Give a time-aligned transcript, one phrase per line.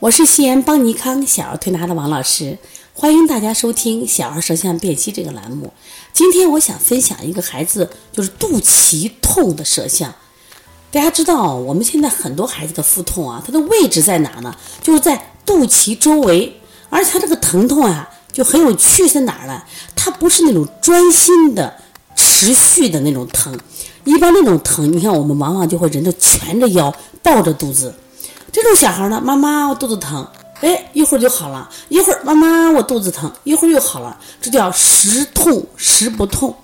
[0.00, 2.58] 我是西安邦尼康小儿推拿的王老师，
[2.92, 5.72] 欢迎大家收听小儿舌象辨析这个栏目。
[6.12, 10.12] 今天我想分享一个孩子就是肚脐痛的舌象。
[10.90, 14.54] 大家知道，我们现在很多孩子的腹痛啊，它的位置在哪呢？
[14.82, 19.62] 就是在肚脐周围，而且它这个疼痛啊，就很有趣，在哪儿呢？
[19.94, 21.80] 它不是那种专心的、
[22.14, 23.58] 持续的那种疼。
[24.04, 26.92] 一般那种疼，你看我们往往就会人都蜷着腰，
[27.22, 27.94] 抱着肚子。
[28.52, 30.28] 这种小孩呢，妈妈我肚子疼，
[30.60, 34.14] 哎，一会儿就好了；一会儿妈妈我肚子疼，一会儿又好了。
[34.42, 36.54] 这叫时痛时不痛。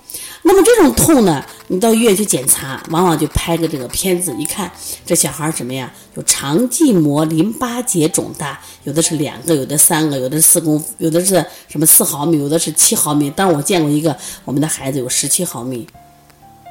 [0.43, 4.71] 那么这种痛呢，你到医院去检查，往往就拍个这个片子，一看
[5.03, 5.91] 这小孩什么呀？
[6.13, 13.33] 有肠系膜淋巴结肿大，有的是两个，有的三个，有的是四公，有的是什么四毫米，有的是七毫米。
[13.35, 15.87] 但我见过一个，我们的孩子有十七毫米。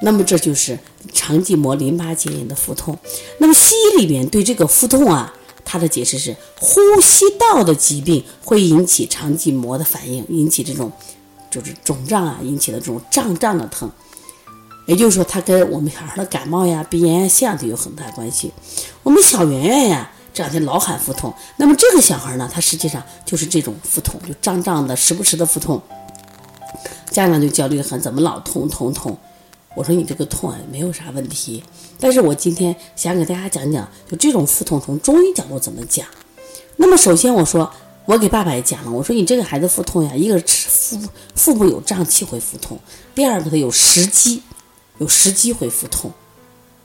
[0.00, 0.78] 那么这就是
[1.12, 2.96] 肠系膜淋巴结炎的腹痛。
[3.38, 10.92] 那么西医里面对这个腹痛啊，它的解释是呼吸道的疾病会引起肠系膜的反应，引起这种
[11.50, 13.90] 就是肿胀啊，引起的这种胀胀的疼。
[14.86, 18.50] 也就是说，它跟我们小孩的感冒呀、鼻炎呀、腺样体有很大关系。
[19.02, 25.82] 我们小圆圆呀，这两天老喊腹痛，那么这个小孩呢，他实际上就是这种腹痛，就胀胀的、时不时的腹痛。
[27.10, 29.18] 家长就焦虑的很，怎么老痛痛痛？
[29.74, 31.62] 我说你这个痛啊，没有啥问题，
[32.00, 36.06] 但是我今天想给大家讲讲，就这种腹痛从中医角度怎么讲。
[36.76, 37.70] 那么首先我说，
[38.04, 40.98] 我给爸爸也讲了，我说你这个孩子腹痛呀，一个是腹
[41.34, 42.78] 腹部有胀气会腹痛，
[43.14, 44.42] 第二个他有食积，
[44.98, 46.10] 有食积会腹痛。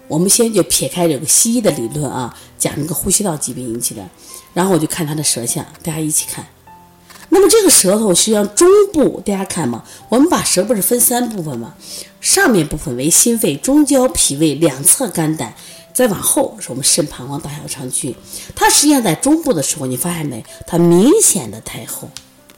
[0.08, 4.08] 我们先就撇开这个西医的理论啊，讲这个呼吸道疾病引起的，
[4.54, 6.46] 然后我就看他的舌象，大家一起看。
[7.34, 11.74] 那么这个舌头实际上中部，大家看嘛，我们把舌不是分三部分嘛？
[12.22, 15.56] 上面部分为心肺，中焦脾胃，两侧肝胆，
[15.96, 18.16] 再往后是我们肾、膀胱、大小肠区。
[18.56, 20.46] 它实际上在中部的时候，你发现没？
[20.68, 22.08] 它明显的太厚，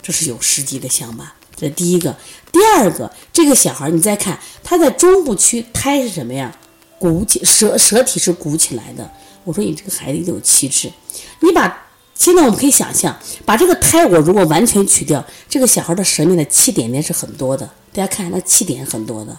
[0.01, 1.35] 这是有实际的象吧？
[1.55, 2.13] 这第一个。
[2.51, 6.53] 第二个，这个小孩你再看，他在中部区胎是什么呀？
[6.99, 9.09] 鼓起舌舌体是鼓起来的。
[9.45, 10.91] 我说你这个孩子有气质，
[11.39, 11.84] 你把。
[12.15, 13.15] 现在我们可以想象，
[13.45, 17.69] 把这个胎我如果完全取掉，这个小孩的舌面的气点点是很多的。
[17.93, 19.37] 大家看，那气点很多的，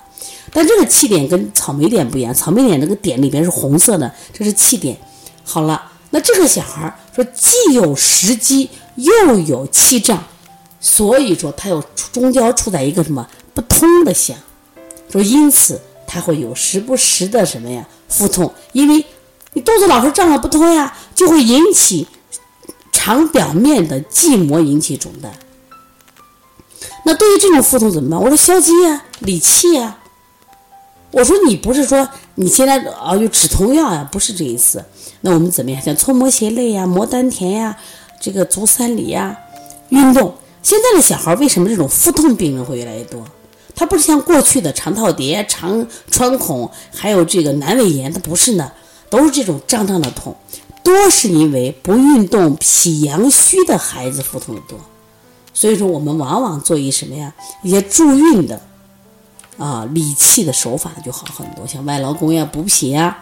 [0.53, 4.97] 但这个气点跟草莓点不一样，草莓点那个点里边是红色的，这是气点。
[5.43, 10.23] 好了，那这个小孩说既有食积又有气胀，
[10.81, 11.83] 所以说他有
[12.13, 14.37] 中焦处在一个什么不通的象，
[15.11, 19.05] 说因此他会有时不时的什么呀腹痛，因为
[19.55, 22.07] 你肚子老是胀了不通呀，就会引起。
[23.07, 25.31] 肠表面的系膜引起肿大，
[27.05, 28.21] 那对于这种腹痛怎么办？
[28.21, 29.99] 我说消积呀，理气呀。
[31.13, 34.09] 我说你不是说你现在啊有止痛药呀？
[34.11, 34.85] 不是这意思。
[35.21, 35.81] 那我们怎么样？
[35.81, 37.77] 像搓摩斜肋呀，摩丹田呀，
[38.21, 39.39] 这个足三里呀，
[39.91, 40.35] 运动。
[40.61, 43.25] 现在的小孩为什么这种腹痛病人会越来越多？
[43.77, 48.73] 他不是像过去的肠套叠、肠穿孔，还有这个阑尾炎，他不是呢，
[49.09, 50.35] 都是这种胀胀的痛。
[50.87, 54.79] 多是因为不运动、脾阳虚的孩子腹痛的多，
[55.53, 57.35] 所以说我们往往做一什么呀？
[57.65, 58.61] 一些助运的
[59.59, 63.19] 啊理气的手法就好很多，像外劳宫呀、补脾呀，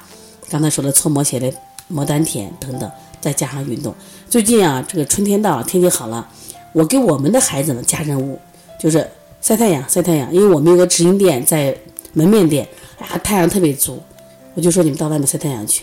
[0.50, 1.50] 刚才说的搓摩斜的、
[1.88, 3.94] 摩丹田等等，再加上运动。
[4.28, 6.28] 最近啊，这个春天到了，天气好了，
[6.74, 8.38] 我给我们的孩子们加任务，
[8.78, 9.10] 就是
[9.40, 11.74] 晒太阳、晒太阳，因为我们有个直营店在
[12.12, 14.02] 门面店，啊，太阳特别足，
[14.52, 15.82] 我就说你们到外面晒太阳去。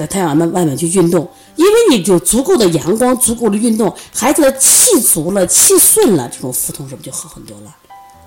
[0.00, 7.76] 在太阳的外面去运动，因为你有足够的阳光，足够的运动，孩子的气足了，气顺了，这种腹痛是不是就好很多了？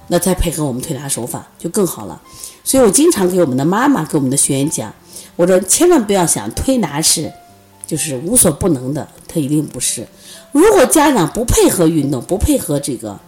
[0.10, 2.22] 那再配合我们推拿手法就更好了。
[2.64, 4.94] 所以我经常给我们的妈妈、给我们的学员讲，
[5.36, 7.34] 我说千万不要想推拿是
[7.88, 10.08] 就是无所不能的，它一定不是。
[10.52, 13.20] 如果家长不配合运动，不配合这个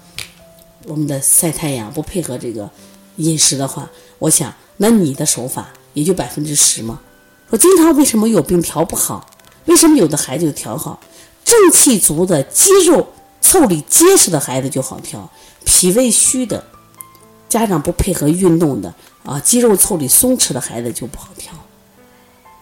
[0.86, 2.70] 我们的晒太阳，不配合这个
[3.16, 3.90] 饮食的话，
[4.20, 7.00] 我想那你的手法也就百分之十吗？
[7.50, 9.26] 我经常为什么有病调不好？
[9.66, 11.00] 为什么有的孩子就调好？
[11.44, 13.08] 正气足的、肌肉
[13.42, 15.30] 凑理结实的孩子就好调，
[15.64, 16.64] 脾胃虚的、
[17.48, 18.94] 家长不配合运动的
[19.24, 21.54] 啊，肌肉凑理松弛的孩子就不好调。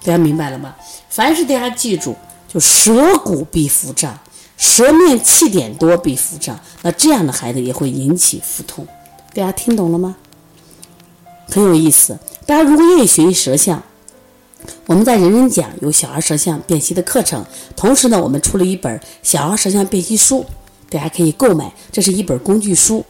[0.01, 0.75] 大家明白了吗？
[1.09, 2.15] 凡是大家记住，
[2.47, 4.17] 就舌骨必腹胀，
[4.57, 8.85] 舌面气点多必腹胀，那这样的孩子也会引起腹痛。
[9.33, 10.15] 大家听懂了吗？
[11.49, 12.17] 很有意思。
[12.45, 13.81] 大家如果愿意学习舌象。
[14.85, 17.45] 我们在人人讲有小儿舌象辨析的课程，
[17.75, 20.45] 同时呢，我们出了一本小儿舌象辨析书，
[20.89, 21.73] 大家可以购买。
[21.91, 23.05] 这是一本工具书，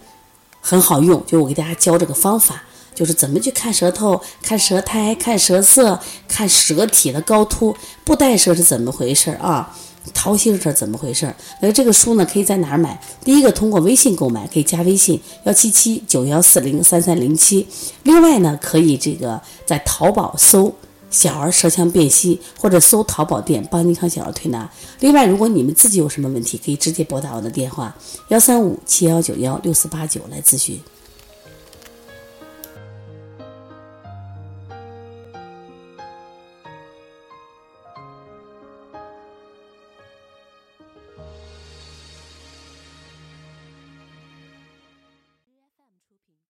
[0.61, 1.23] 很好用。
[1.25, 2.63] 就我给大家教这个方法，
[2.93, 9.75] 就是怎么去看舌头、看舌苔、看舌色、看舌体的高凸，不带舌是怎么回事啊？
[10.13, 11.33] 桃心是怎么回事？
[11.61, 13.01] 那这个书呢，可以在哪儿买？
[13.23, 17.65] 第一个通过微信购买，可以加微信幺七七九幺四零三三零七。
[18.03, 20.75] 另外呢，可以这个在淘宝搜
[21.13, 24.69] “小儿舌象辨析”或者搜淘宝店“邦尼康小儿推拿”。
[24.99, 27.95] 另外，如果你们自己有什么问题，可以直接拨打我的电话
[28.29, 30.79] 幺三五七幺九幺六四八九来咨询。